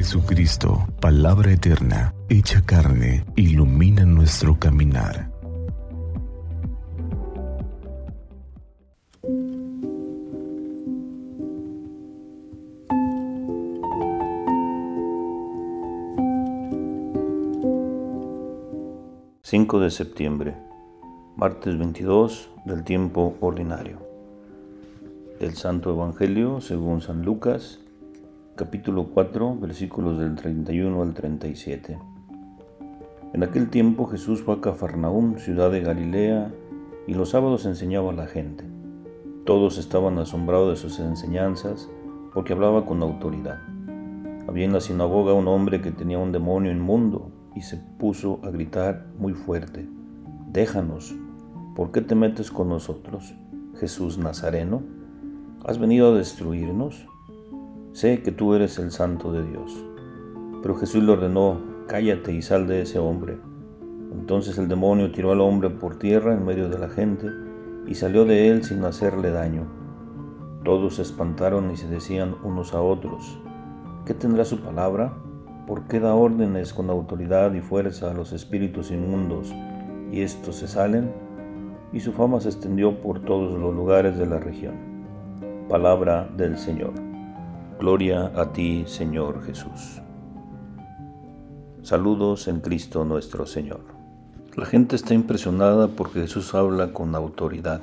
[0.00, 5.28] Jesucristo, palabra eterna, hecha carne, ilumina nuestro caminar.
[19.42, 20.56] ...5 de septiembre...
[21.36, 23.98] ...martes 22 del tiempo ordinario...
[25.38, 27.80] ...del Santo Evangelio según San Lucas
[28.60, 31.98] capítulo 4, versículos del 31 al 37.
[33.32, 36.52] En aquel tiempo Jesús fue a Cafarnaúm, ciudad de Galilea,
[37.06, 38.64] y los sábados enseñaba a la gente.
[39.46, 41.88] Todos estaban asombrados de sus enseñanzas,
[42.34, 43.60] porque hablaba con autoridad.
[44.46, 48.50] Había en la sinagoga un hombre que tenía un demonio inmundo, y se puso a
[48.50, 49.88] gritar muy fuerte,
[50.52, 51.14] Déjanos,
[51.74, 53.34] ¿por qué te metes con nosotros,
[53.78, 54.82] Jesús Nazareno?
[55.64, 57.06] ¿Has venido a destruirnos?
[57.92, 59.84] Sé que tú eres el santo de Dios.
[60.62, 63.38] Pero Jesús le ordenó, cállate y sal de ese hombre.
[64.12, 67.26] Entonces el demonio tiró al hombre por tierra en medio de la gente
[67.86, 69.66] y salió de él sin hacerle daño.
[70.64, 73.40] Todos se espantaron y se decían unos a otros,
[74.04, 75.14] ¿qué tendrá su palabra?
[75.66, 79.52] ¿Por qué da órdenes con autoridad y fuerza a los espíritus inmundos
[80.12, 81.12] y estos se salen?
[81.92, 84.74] Y su fama se extendió por todos los lugares de la región.
[85.68, 87.09] Palabra del Señor.
[87.80, 90.02] Gloria a ti, Señor Jesús.
[91.80, 93.80] Saludos en Cristo nuestro Señor.
[94.54, 97.80] La gente está impresionada porque Jesús habla con autoridad.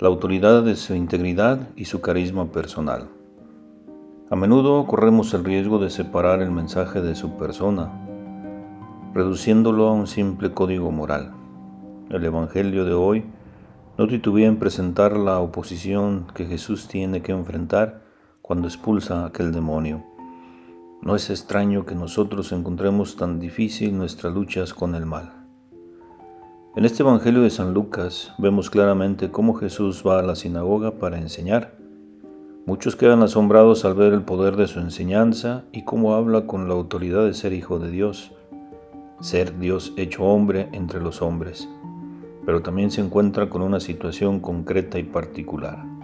[0.00, 3.08] La autoridad de su integridad y su carisma personal.
[4.30, 7.92] A menudo corremos el riesgo de separar el mensaje de su persona,
[9.12, 11.34] reduciéndolo a un simple código moral.
[12.08, 13.26] El Evangelio de hoy
[13.98, 18.07] no titubea en presentar la oposición que Jesús tiene que enfrentar
[18.48, 20.02] cuando expulsa a aquel demonio.
[21.02, 25.46] No es extraño que nosotros encontremos tan difícil nuestras luchas con el mal.
[26.74, 31.18] En este Evangelio de San Lucas vemos claramente cómo Jesús va a la sinagoga para
[31.18, 31.76] enseñar.
[32.64, 36.74] Muchos quedan asombrados al ver el poder de su enseñanza y cómo habla con la
[36.74, 38.32] autoridad de ser hijo de Dios,
[39.20, 41.68] ser Dios hecho hombre entre los hombres,
[42.46, 45.97] pero también se encuentra con una situación concreta y particular.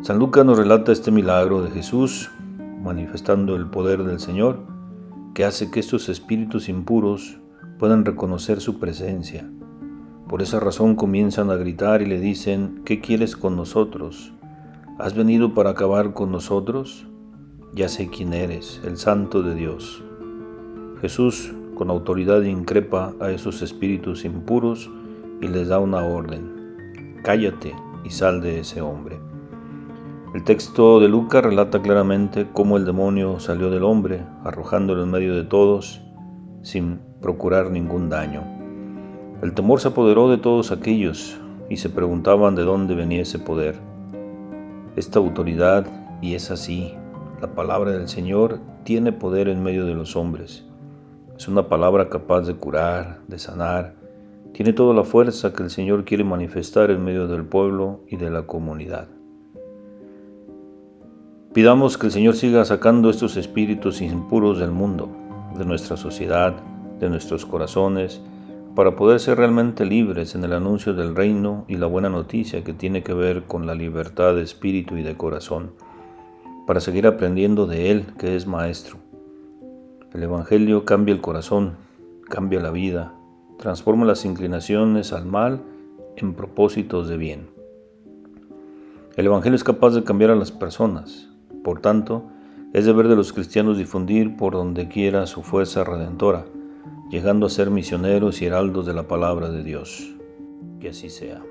[0.00, 2.30] San Lucas nos relata este milagro de Jesús,
[2.82, 4.60] manifestando el poder del Señor,
[5.34, 7.40] que hace que estos espíritus impuros
[7.80, 9.50] puedan reconocer su presencia.
[10.28, 14.32] Por esa razón comienzan a gritar y le dicen, ¿qué quieres con nosotros?
[15.00, 17.08] ¿Has venido para acabar con nosotros?
[17.74, 20.04] Ya sé quién eres, el Santo de Dios.
[21.00, 24.88] Jesús con autoridad increpa a esos espíritus impuros
[25.40, 27.18] y les da una orden.
[27.24, 29.27] Cállate y sal de ese hombre.
[30.34, 35.34] El texto de Lucas relata claramente cómo el demonio salió del hombre, arrojándolo en medio
[35.34, 36.02] de todos,
[36.60, 38.42] sin procurar ningún daño.
[39.40, 41.40] El temor se apoderó de todos aquellos
[41.70, 43.76] y se preguntaban de dónde venía ese poder.
[44.96, 45.86] Esta autoridad,
[46.20, 46.92] y es así,
[47.40, 50.66] la palabra del Señor tiene poder en medio de los hombres.
[51.38, 53.94] Es una palabra capaz de curar, de sanar,
[54.52, 58.28] tiene toda la fuerza que el Señor quiere manifestar en medio del pueblo y de
[58.28, 59.08] la comunidad.
[61.58, 65.08] Pidamos que el Señor siga sacando estos espíritus impuros del mundo,
[65.58, 66.54] de nuestra sociedad,
[67.00, 68.20] de nuestros corazones,
[68.76, 72.74] para poder ser realmente libres en el anuncio del reino y la buena noticia que
[72.74, 75.72] tiene que ver con la libertad de espíritu y de corazón,
[76.64, 78.98] para seguir aprendiendo de Él, que es Maestro.
[80.14, 81.72] El Evangelio cambia el corazón,
[82.28, 83.14] cambia la vida,
[83.58, 85.60] transforma las inclinaciones al mal
[86.18, 87.48] en propósitos de bien.
[89.16, 91.28] El Evangelio es capaz de cambiar a las personas,
[91.62, 92.24] por tanto,
[92.72, 96.46] es deber de los cristianos difundir por donde quiera su fuerza redentora,
[97.10, 100.14] llegando a ser misioneros y heraldos de la palabra de Dios.
[100.80, 101.42] Que así sea.